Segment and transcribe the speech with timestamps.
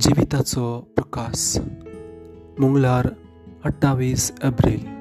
[0.00, 1.58] जिविताचो प्रकाश.
[2.58, 3.08] मंगळार
[3.64, 4.96] अठ्ठावीस एप्रील.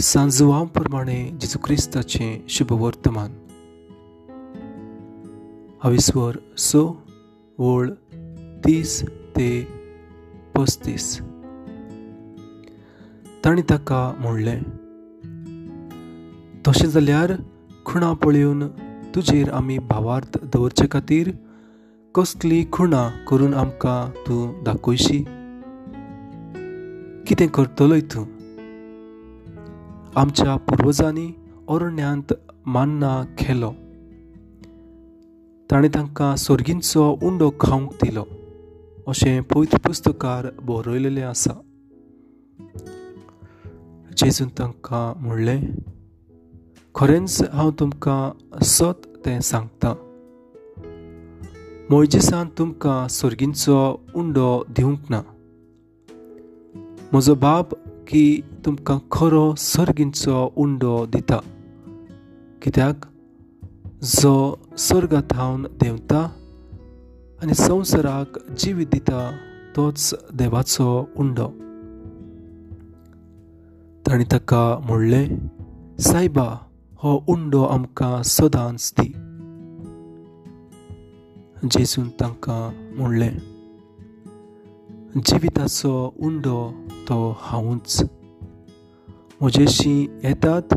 [0.00, 3.32] सांजवां प्रमाणे जेजू क्रिस्ताचें शुभ वर्तमान
[5.84, 6.76] हविस्वर स
[7.58, 7.90] वळ
[8.64, 9.68] तीस ते
[10.54, 11.20] पस्तीस.
[13.44, 14.62] ताणें ताका म्हणलें
[16.68, 17.32] तशें जाल्यार
[17.84, 18.68] खुणा पळयोवन
[19.14, 21.30] तुजेर आमी भावार्थ दवरचे खातीर
[22.14, 25.24] कसली खुणां करून आमकां तूं दाखयशी?
[27.26, 28.24] कितें करतलोय तूं?
[30.16, 31.34] आमच्या पुर्वजांनी
[31.68, 32.32] अरण्यांत
[32.66, 33.70] मान्ना खेलो
[35.70, 38.24] ताणें तांकां सोर्गींचो उंडो खावंक दिलो.
[39.06, 41.52] अशें पवित्र पुस्तकार बरयलेलें आसा.
[44.16, 45.62] जेजून तांकां म्हणलें
[46.94, 50.11] खरेंच हांव तुमकां सत तें सांगतां
[51.92, 55.24] मोयजेसान तुमकां सर्गींचो उंडो दिवंक ना।
[57.12, 57.68] म्हजो बाब
[58.08, 61.40] की तुमकां खरो सर्गींचो उंडो दिता।
[62.62, 63.06] कित्याक?
[64.02, 66.20] जो सर्गांत हांव देंवता
[67.42, 69.36] आनी संवसाराक जिवीत दिता
[69.76, 71.48] तोच देवाचो उंडो।
[74.06, 75.48] ताणें ताका म्हणलें
[76.00, 76.70] सायबा
[77.04, 79.31] हो उंडो आमकां सदांच दी
[81.70, 83.38] जेजून तांकां म्हणलें
[85.16, 86.72] जिविताचो उंडो
[87.08, 88.02] तो हांवूच.
[89.40, 90.74] म्हजेशी येतात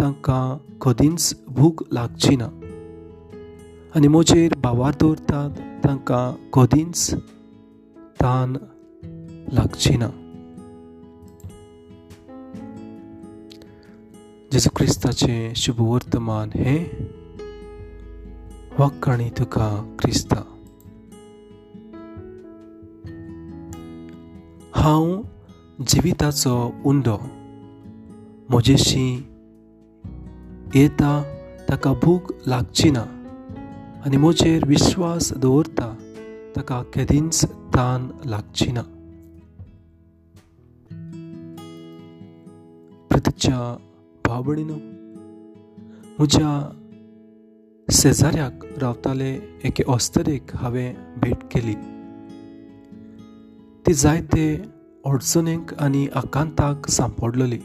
[0.00, 2.48] तांकां कदींच भूक लागची ना
[3.94, 5.50] आनी म्हजेर भावार दवरतात
[5.84, 7.14] तांकां कदींच
[8.20, 8.56] तान
[9.52, 10.08] लागची ना
[14.52, 16.84] जेजू क्रिस्ताचें शुभ वर्तमान हें
[18.78, 20.36] वाक्काणी तुका क्रिस्ता।
[24.74, 25.22] हांव
[25.88, 26.54] जिविताचो
[26.84, 27.16] उंडो
[28.48, 29.06] म्हजेशी
[30.74, 31.12] येता
[31.68, 33.04] ताका भूक लागची ना
[34.06, 35.94] आनी म्हजेर विश्वास दवरता
[36.56, 37.44] ताका केदींच
[37.74, 38.82] तान लागची ना
[43.10, 43.76] प्रतीच्या
[44.26, 44.76] भावभणीनो
[46.18, 46.80] म्हज्या
[47.88, 49.30] शेजाऱ्याक रावताले
[49.64, 51.74] एके ऑस्तरेक हांवें भेट केली।
[53.86, 54.46] ती जायते
[55.06, 57.58] अडचणेक आनी आकांताक सांपडलेली।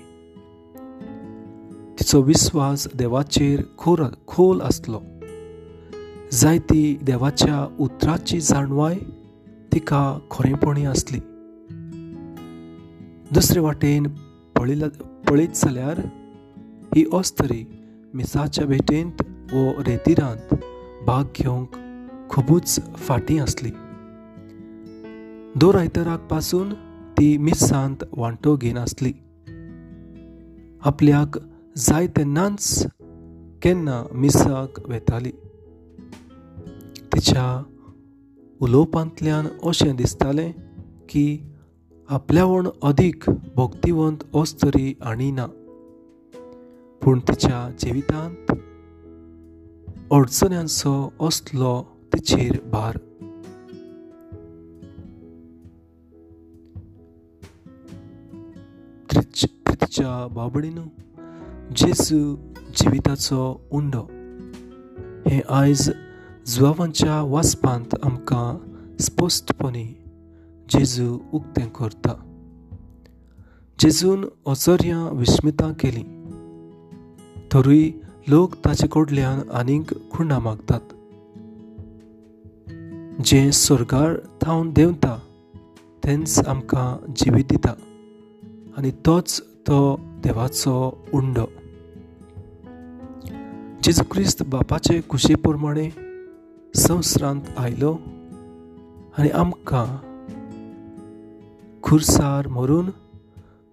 [2.00, 5.02] तिचो विस्वास देवाचेर खोर खोल आसलो।
[6.31, 8.97] जायती देवाच्या उतराची जाणवाय
[9.74, 11.19] तिका खरेंपणी आसली।
[13.34, 14.08] दुसरे वाटेन
[14.56, 16.00] पळयत जाल्यार
[16.96, 17.66] ही ऑस्तरी
[18.13, 20.55] मिसाच्या भेटेंत वो रेतिरांत
[21.05, 21.69] भाग घेवंक
[22.29, 23.69] खुबूच फाटीं आसली.
[25.55, 26.73] दर आयताराक पासून
[27.17, 29.11] ती मिसांत वांटो घेन आसली.
[30.81, 31.37] आपल्याक
[31.77, 32.87] जाय तेन्नाच
[33.61, 35.31] केन्ना मिसाक वेताली.
[37.13, 37.63] तिच्या
[38.61, 40.51] उलोवपांतल्यान अशें दिसतालें
[41.09, 41.39] की
[42.09, 43.23] आपल्यावण अदीक
[43.55, 45.45] भोक्तिवंत अस्तरी आनी ना.
[47.03, 48.55] पूण तिच्या जिवितांत
[50.12, 52.97] अडचण्यांचो असलो तिचेर भार.
[59.66, 60.80] प्रितीच्या बाबडीन
[61.75, 62.36] जेजू
[62.75, 64.02] जिविताचो उंडो.
[65.30, 65.92] हें आयज
[66.46, 68.58] जुवांच्या वासपांत आमकां
[68.97, 69.86] स्पश्टपणी
[70.70, 72.14] जेजू उक्तें करता.
[73.80, 76.20] जेजून अचर्यां विस्मितां केलीं.
[77.53, 77.90] तरूय
[78.28, 80.81] लोक ताचे कडल्यान आनीक खुणां मागतात.
[83.25, 85.19] जें स्वर्गार थावन देंवता
[86.03, 87.74] तेंच आमकां जिवीत दिता.
[88.78, 91.46] आनी तोच तो देवाचो उंडो.
[93.84, 95.90] जेजू क्रिस्त बापाचे कुशे प्रमाणे
[96.76, 97.93] संवसारांत आयलो
[99.17, 99.88] आनी आमकां
[101.84, 102.90] खुर्सार मरून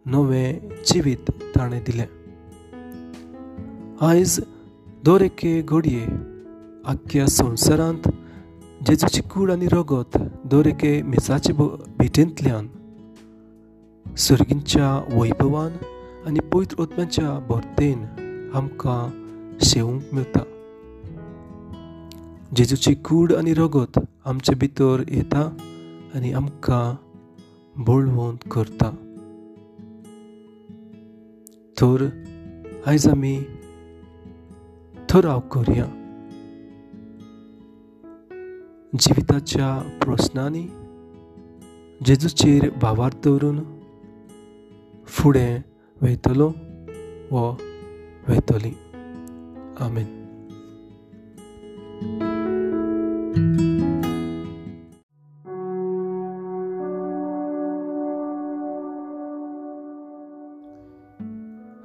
[0.07, 2.26] नवें जिवीत ताणें दिलें
[4.01, 4.41] आयज
[5.07, 6.05] दर एके घडये
[6.85, 8.09] आख्ख्या संवसारांत
[8.87, 11.53] जेजूची कूड आनी रगत दर एके मिसाचे
[11.99, 12.67] भिटेंतल्यान
[14.17, 15.73] सर्गींच्या वैभवान
[16.27, 18.05] आनी पवित्र ओत्म्याच्या भरतेन
[18.55, 19.09] आमकां
[19.61, 20.43] शेवूंक मेळटा.
[22.57, 25.57] जेजूची कूड आनी रगत आमचे भितर येता
[26.15, 26.95] आनी आमकां
[27.77, 28.91] बळवंत करता.
[31.81, 32.09] तर
[32.87, 33.45] आयज आमी
[35.17, 35.85] थराव करया।
[38.95, 40.63] जिविताच्या प्रस्नांनी
[42.07, 43.59] जेजूचेर भावार दवरून
[45.07, 45.63] फुडें
[46.03, 46.49] वयतलो
[47.31, 47.51] व
[48.29, 48.73] वयतली
[49.81, 50.13] आमेन।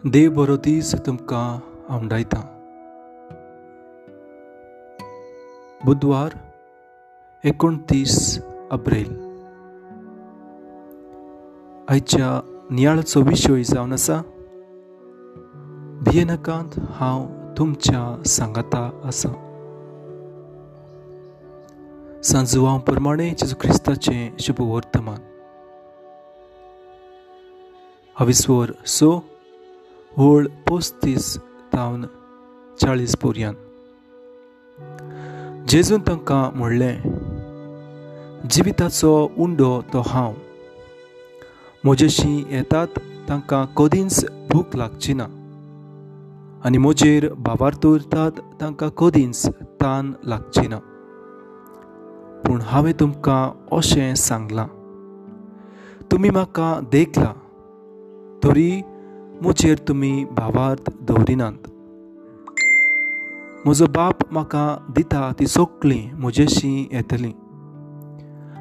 [0.09, 2.60] देव बरो दीस तुमकां आवडायता
[5.85, 6.33] बुधवार
[7.43, 8.39] एकोणतीस
[8.71, 9.09] अप्रेल।
[11.89, 12.29] आयच्या
[12.71, 14.17] नियाळचो विशय जावन आसा
[16.03, 17.25] भियेनाकांत हांव
[17.57, 19.29] तुमच्या सांगाता आसा।
[22.23, 25.19] सांजुवां प्रमाणे जेजू क्रिस्ताचें शुभ वर्तमान
[28.19, 29.11] हविस्वर सो
[30.17, 31.37] ओळ पोस्तीस
[31.73, 32.05] तावन
[32.81, 33.55] चाळीस पर्यंत
[35.71, 36.97] जेजून तांकां म्हणलें
[38.49, 40.33] जिविताचो उंडो तो हांव.
[41.83, 42.87] म्हजेशी येतात
[43.29, 45.23] तांकां कदींच भूक लागची ना.
[46.65, 48.31] आनी म्हजेर बाबार दवरतात
[48.61, 49.49] तांकां कदींच
[49.81, 50.77] तान लागची ना.
[52.45, 54.67] पूण हांवें तुमकां अशें सांगलां.
[56.11, 57.33] तुमी म्हाका देखला
[58.43, 58.81] तरी
[59.41, 61.70] म्हजेर तुमी भावार्थ दवरिनात
[63.65, 67.31] म्हजो बाप म्हाका दिता ती सगळीं म्हजेशी येतलीं.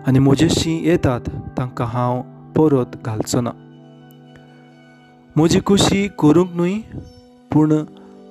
[0.07, 1.21] आनी म्हजेशी येतात
[1.59, 2.21] तांकां हांव
[2.57, 3.51] परत घालचो ना
[5.37, 6.75] म्हजी खुशी करूंक न्हय
[7.53, 7.73] पूण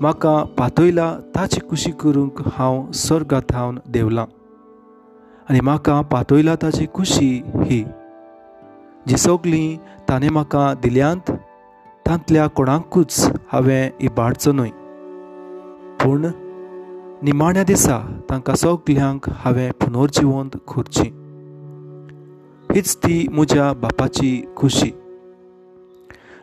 [0.02, 4.26] म्हाका पातयला ताची खुशी करूंक हांव स्वर्गांत हावन देवलां.
[5.50, 7.84] आनी म्हाका पातयला ताची खुशी ही
[9.08, 9.78] जी सगळीं
[10.10, 11.32] ताणें म्हाका दिल्यांत
[12.08, 14.70] तांतल्या कोणाकूच हांवें इबाडचो न्हय.
[16.04, 16.26] पूण
[17.24, 21.10] निमाण्या दिसा तांकां सगल्यांक हांवें पुनर्जिवंत करची.
[22.74, 24.92] हीच ती म्हज्या बापाची खुशी.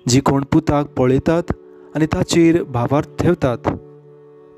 [0.08, 1.52] जी कोण पुताक पळयतात
[1.94, 3.68] आनी ताचेर भावार ठेवतात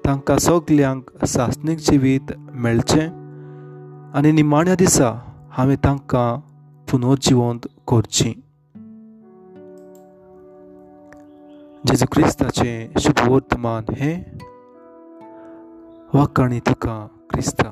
[0.06, 3.06] तांकां सगल्यांक सासणीक जिवीत मेळचें
[4.14, 5.12] आनी निमाण्या दिसा
[5.50, 6.38] हांवें तांकां
[6.90, 8.32] पुनर्जिवंत करचीं.
[11.86, 13.84] जेजू क्रिस्ताचें शुभ वर्तमान
[16.14, 17.70] हें वाकाणी तुका क्रिस्ता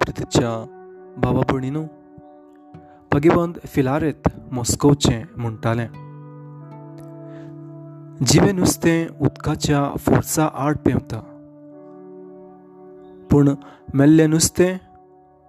[0.00, 0.64] प्रितीच्या
[1.18, 1.82] बाबा भयणीनू
[3.12, 5.86] भगिवंत फिलारेत मॉस्कोवचें म्हणटालें.
[8.26, 11.20] जिवें नुस्तें उदकाच्या फोर्सा आड पेंवता.
[13.30, 13.48] पूण
[13.94, 14.76] मेल्लें नुस्तें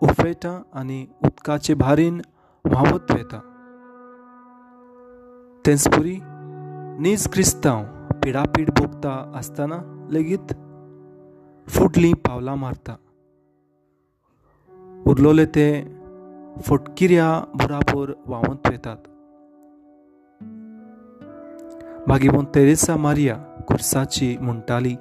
[0.01, 2.21] उफेटा आनी उदकाचे भारीन
[2.65, 3.39] व्हांवत वेता
[5.65, 6.19] तेंचपुरी
[6.99, 9.77] नीज क्रिस्तांव पिडापीड भोगता आसतना
[10.11, 10.53] लेगीत
[11.67, 12.95] फुडलीं पावलां मारता।
[15.07, 15.67] उरलोले ते
[16.67, 19.07] फटकिऱ्या बुराबोर व्हांवत वेतात
[22.07, 23.35] भागिवंत तेरेसा मारिया
[23.67, 24.95] कुर्साची म्हणटाली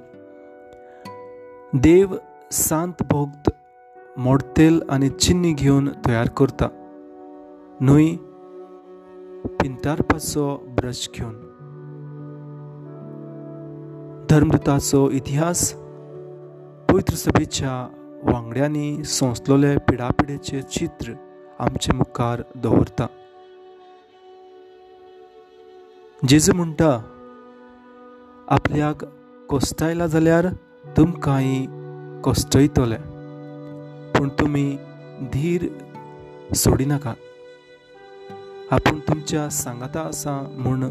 [1.73, 2.15] देव
[2.51, 3.49] सांत भोगत
[4.17, 6.67] मोडतेल आनी चिन्नी घेवन तयार करता।
[7.81, 8.15] न्हय
[9.57, 11.35] पिंतारपाचो ब्रश घेवन
[14.29, 15.73] धर्मदुताचो इतिहास
[16.89, 17.71] पवित्र सभेच्या
[18.23, 21.13] वांगड्यांनी सोंसलोले पिडापिडेचें चित्र
[21.59, 23.05] आमचे मुखार दवरता।
[26.27, 26.89] जेजू म्हणटा
[28.47, 29.05] आपल्याक
[29.49, 30.47] कोस्तायला जाल्यार
[30.97, 31.65] तुमकांय
[32.23, 32.97] कोस्टयतले
[34.11, 34.77] पूण तुमी
[35.33, 35.67] धीर
[36.55, 37.15] सोडिनाकात
[38.71, 40.89] आपूण तुमच्या सांगाता आसा म्हूण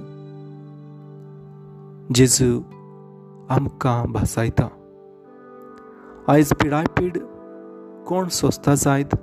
[2.15, 2.61] जेजू
[3.51, 4.65] आमकां भासायता।
[6.29, 7.19] आयज पिडायपीड
[8.07, 9.15] कोण सोंसता जायत?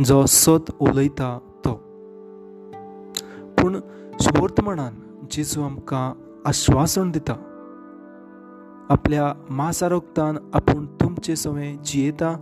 [0.00, 1.72] जो सत उलयता तो।
[3.58, 3.80] पूण
[4.20, 4.94] शुभवर्तमानान
[5.32, 6.12] जेजू आमकां
[6.46, 7.34] आश्वासन दिता।
[8.90, 12.34] आपल्या मासा रोगतान आपूण तुमचे सवय जियेता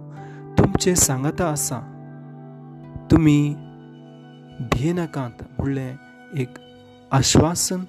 [0.59, 1.81] तुमचे सांगाता आसा।
[3.11, 3.55] तुमी
[4.73, 5.97] भियेनाकांत म्हणलें
[6.37, 6.55] एक
[7.13, 7.81] आश्वासन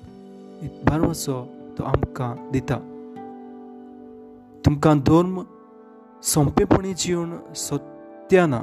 [0.61, 2.77] एक बारवसो तो आमकां दिता।
[4.65, 5.41] तुमकां धर्म
[6.23, 8.61] सोंपेपणी जिवन सोत्याना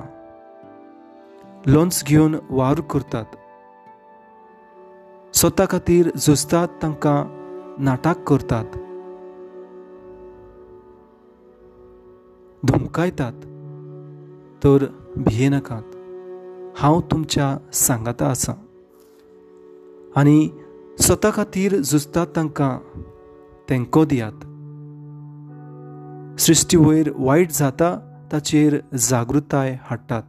[1.67, 3.37] लोन्स घेवन वावर करतात।
[5.35, 7.19] स्वता खातीर झुजतात तांकां
[7.85, 8.79] नाटक करतात।
[12.67, 13.33] धुमकायतात
[14.65, 14.85] तर
[15.17, 15.97] भियेनाकात
[16.77, 18.55] हांव तुमच्या सांगाता आसां।
[20.17, 20.49] आनी
[21.01, 22.79] स्वता खातीर झुजतात तांकां
[23.71, 24.33] तेंको दियात.
[26.41, 30.23] सृश्टी वयर वायट जाता ताचेर जागृताय हाडटात.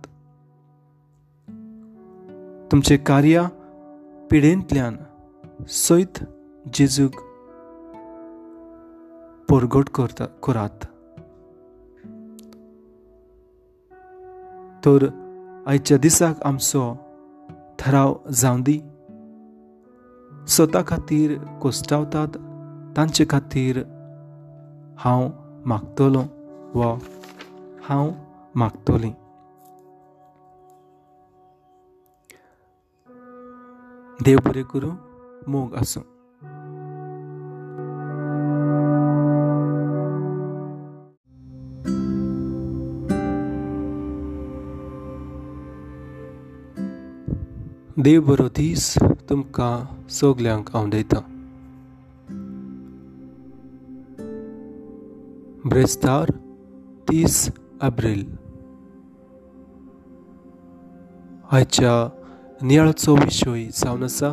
[2.72, 3.46] तुमचे कार्य
[4.32, 4.98] पिढेंतल्यान
[5.68, 6.24] सयत
[6.74, 7.12] जेजूक
[9.52, 10.86] परगट करता करात.
[14.86, 15.08] तर
[15.68, 16.98] आयच्या दिसाक आमचो
[17.80, 18.82] थराव जावं दी
[20.52, 22.28] स्वता खातीर कोश्टावतात
[22.98, 23.84] तांचे खातीर
[24.98, 25.30] हांव
[25.66, 26.24] मागतलों
[26.76, 26.98] वा
[27.84, 28.12] हांव
[28.56, 29.12] मागतलीं.
[34.26, 34.96] देव बरें करूं
[35.48, 36.02] मोग आसूं
[48.04, 48.96] देव बरो दीस
[49.30, 51.20] तुमकां सगल्यांक हांव दिता।
[55.66, 56.30] ब्रेस्तार
[57.10, 57.52] तीस
[57.84, 58.36] एप्रील।
[61.52, 62.10] आयच्या
[62.62, 64.30] नियाळचो विशय जावन आसा।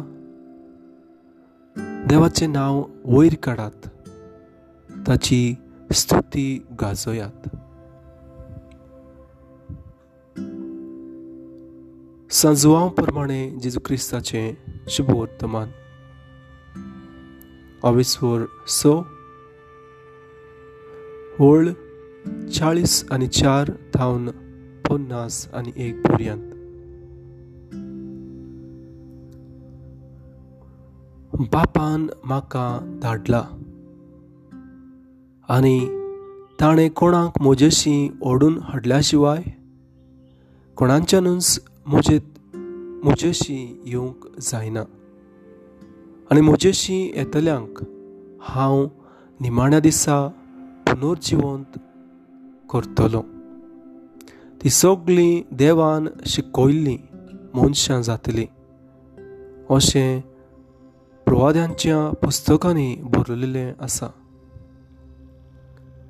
[2.08, 3.88] देवाचें नांव वयर काडात
[5.08, 5.54] ताची
[5.92, 7.56] स्तुती गाजोयात
[12.38, 14.54] सांजवां प्रमाणें जेजू क्रिस्ताचें
[14.88, 15.68] शुभ वर्तमान
[17.82, 18.86] अविस्वर स.
[21.38, 21.68] व्हळ
[22.54, 24.28] चाळीस आनी चार धावन
[24.88, 26.42] पन्नास आनी एक पर्यंत
[31.52, 33.42] बापान म्हाका धाडला.
[35.48, 35.80] आनी
[36.60, 39.42] ताणें कोणाक म्हजेशी ओडून हाडल्या शिवाय
[40.76, 42.20] कोणाच्यानूच म्हजे
[43.04, 44.80] म्हजेशी येवंक जायना।
[46.30, 47.82] आनी म्हजेशी येतल्यांक
[48.40, 48.86] हांव
[49.40, 50.28] निमाण्या दिसा
[50.86, 51.78] पुनर्जिवंत
[52.70, 53.22] करतलो।
[54.64, 56.98] ती सगळीं देवान शिकयल्लीं
[57.54, 58.46] मनशां जातलीं।
[59.70, 60.20] अशें
[61.26, 64.06] प्रवाद्यांच्या पुस्तकांनी बरयलेलें आसा।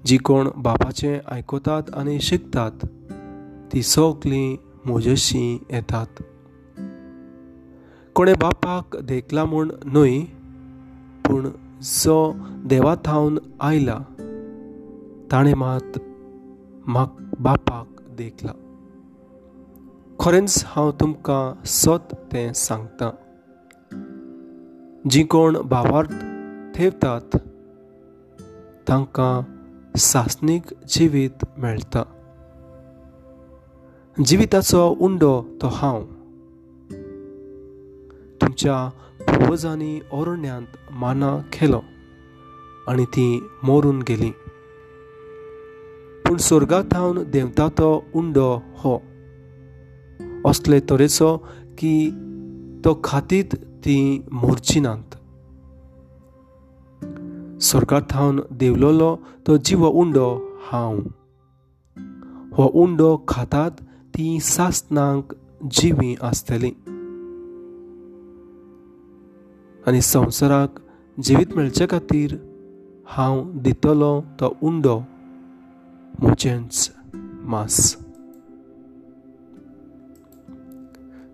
[0.07, 2.87] जी कोण बापाचें आयकतात आनी शिकतात
[3.73, 4.57] ती सगळीं
[4.89, 6.23] म्हजेशी येतात.
[8.15, 10.21] कोणे बापाक देखला म्हूण न्हय
[11.25, 11.49] पूण
[11.83, 13.99] जो देवा थावन आयला
[15.33, 15.99] ताणें मात
[16.87, 18.53] म्हाक बापाक देखला.
[20.21, 23.11] खरेंच हांव तुमकां सत तें सांगतां.
[25.11, 26.15] जी कोण भावार्थ
[26.79, 27.37] थेवतात
[28.89, 29.43] तांकां
[29.97, 32.03] सासनीक जिवीत मेळटा
[34.27, 36.03] जिविताचो उंडो तो हांव.
[38.41, 41.81] तुमच्या पुर्वजांनी ओरण्यांत माना केलो
[42.89, 44.31] आनी ती मोरून गेली.
[46.27, 49.03] पूण स्वर्गांत हांव देंवता तो उंडो हो.
[50.47, 51.37] असले तरेचो
[51.79, 52.11] की
[52.85, 55.15] तो खातीत ती मोरची नात
[57.63, 60.99] स्वर्गांत हांव देवलोलो तो जिवो उंडो हांव.
[62.55, 63.71] हो उंडो खातात
[64.15, 65.35] ती सासनांक
[65.71, 66.71] जिवी आसतली.
[69.87, 70.81] आनी संवसाराक
[71.23, 72.37] जिवीत मेळचे खातीर
[73.07, 74.99] हांव दितलो तो उंडो
[76.19, 77.97] म्हजेंच मास.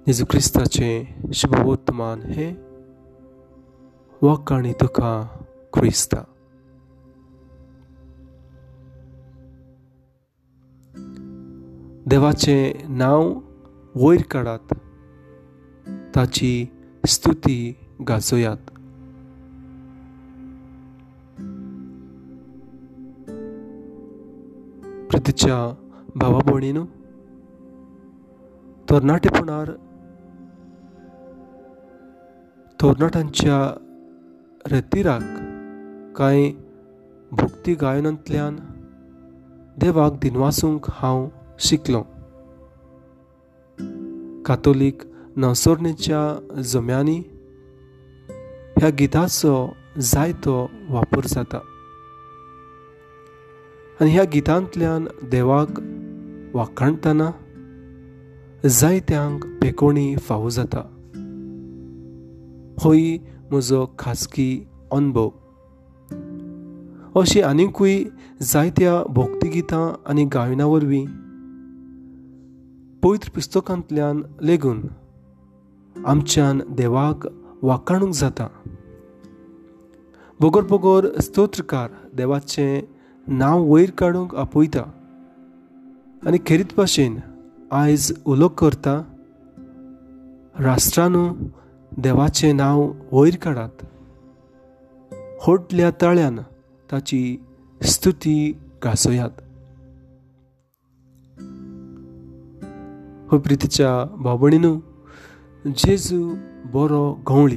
[0.06, 2.54] जेजू क्रिस्ताचें शुभवर्तमान हे
[4.22, 5.26] वाकाणी तुका
[5.72, 6.24] क्रिस्ता
[12.06, 13.40] देवाचें नांव
[13.94, 14.74] वयर काडात
[16.16, 16.66] ताची
[17.06, 17.74] स्तुती
[18.08, 18.56] गाजोयात.
[25.10, 25.74] प्रतीच्या
[26.14, 26.84] भावा भयणीनो
[28.90, 29.70] तरणाटेपणार
[32.82, 33.78] तरणाट्यांच्या
[34.66, 35.22] रेतीराक
[36.16, 36.50] कांय
[37.32, 38.56] भक्ती गायनांतल्यान
[39.78, 41.28] देवाक दिनवासूंक हांव
[41.64, 42.02] शिकलो.
[44.42, 45.02] कातोलीक
[45.36, 47.18] नसोरणेच्या जम्यांनी
[48.78, 49.68] ह्या गिताचो
[50.00, 51.58] जायतो वापर जाता.
[54.00, 55.68] आनी ह्या गितांतल्यान देवाक
[56.56, 57.30] वाखाणटना
[58.68, 60.80] जायत्यांक पेकोणी फावो जाता.
[62.78, 63.16] होय
[63.50, 65.28] म्हजो खासगी अनुभव.
[67.20, 68.04] अशी आनिकूय
[68.42, 71.23] जायत्या भोक्तिगितां आनी गायना वरवीं
[73.04, 74.82] पवित्र पुस्तकांतल्यान लेगून
[76.06, 77.26] आमच्यान देवाक
[77.62, 78.46] वाखाणूंक जाता.
[80.40, 82.80] बोगोर बोगोर स्तोत्रकार देवाचें
[83.28, 84.82] नांव वयर काडूंक आपयता
[86.26, 87.18] आनी खेरीत भाशेन
[87.72, 89.02] आयज उलो करता
[90.58, 91.32] राष्ट्रानू
[91.98, 93.86] देवाचें नांव वयर काडात.
[95.42, 96.38] होटल्या तळ्यान
[96.92, 97.36] ताची
[97.82, 98.52] स्तुती
[98.84, 99.43] गासोयात
[103.30, 103.90] हो प्रितीच्या
[104.22, 104.74] भावणीनू
[105.66, 106.34] जेजू
[106.72, 107.56] बरो गवळी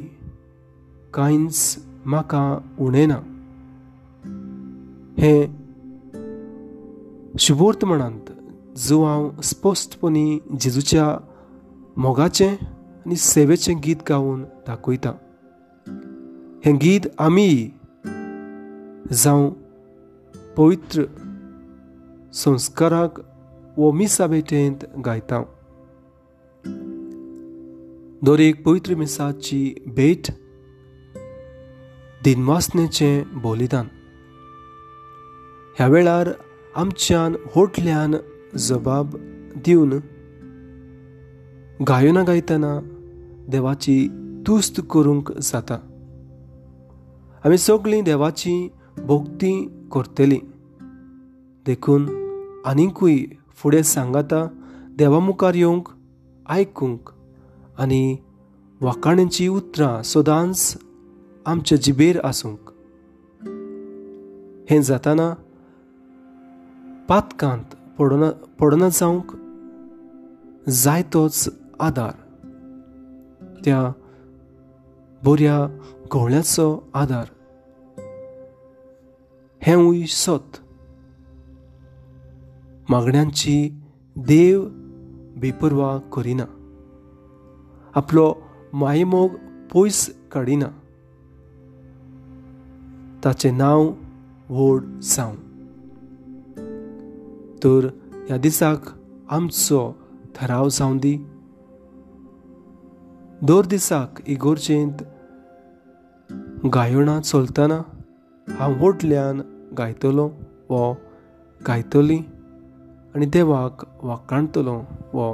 [1.14, 3.18] कांयच म्हाका उणें ना
[5.20, 5.48] हें
[7.40, 8.32] शुभोर्त म्हणत
[8.78, 11.06] जो हांव स्पश्टपणी जेजूच्या
[11.98, 15.12] मोगाचें आनी सेवेचें गीत गावन दाखयता.
[16.66, 17.70] हें गीत आमी
[19.14, 19.50] जावं
[20.58, 21.04] पवित्र
[22.34, 23.20] संस्काराक
[23.78, 25.44] वो मिसा भेटेंत गायता
[28.24, 30.32] दर एक पवित्र मिसाची भेट
[32.24, 33.86] दिनवासनेचें बलिदान.
[35.78, 36.30] ह्या वेळार
[36.76, 38.16] आमच्यान होटल्यान
[38.58, 39.16] जबाब
[39.66, 40.00] दिवन
[41.88, 42.80] गायना गायतना
[43.48, 44.08] देवाची
[44.48, 45.76] तुस्त करूंक जाता.
[47.46, 50.40] आमी सगळीं देवाची भोक्ती करतलीं.
[51.66, 52.10] देखून
[52.66, 53.18] आनिकूय
[53.56, 54.48] फुडें सांगाता
[54.98, 55.90] देवा मुखार येवंक
[56.50, 57.00] आयकूंक
[57.80, 58.18] आनी
[58.82, 60.78] वाकाण्यांची उतरां सदांच
[61.46, 62.60] आमच्या जिबेर आसूंक.
[64.70, 65.34] हें जाताना
[67.10, 69.36] पातकांत पडना पडना जावंक
[70.70, 72.12] जाय तोच आदार.
[73.66, 73.92] त्या
[75.24, 75.80] बऱ्या
[76.12, 77.26] घोवळ्याचो आदार.
[79.62, 80.58] हेंवूय सत.
[82.90, 83.82] मागण्यांची
[84.16, 84.68] देव
[85.38, 86.57] बेपरवा करिना
[87.98, 88.26] आपलो
[88.80, 89.36] मायमोग
[89.74, 90.00] पयस
[90.32, 90.68] काडिना
[93.24, 93.82] ताचें नांव
[94.50, 95.36] व्हड जावं
[97.64, 97.88] तर
[98.28, 98.90] ह्या दिसाक
[99.38, 99.82] आमचो
[100.36, 101.16] थराव जावं दी
[103.50, 105.04] दर दिसाक इगोर्जेंत
[106.76, 107.82] गायणां चलतना
[108.48, 109.42] हांव व्हडल्यान
[109.78, 110.30] गायतलो
[110.70, 110.86] वो
[111.62, 112.18] गायतली
[113.16, 114.82] आनी देवाक वाकाणतलो
[115.14, 115.32] वो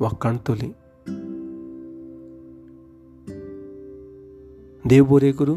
[0.00, 0.72] वाकाणतली
[4.86, 5.56] देव बरें करूं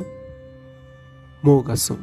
[1.45, 1.95] मोग आसूं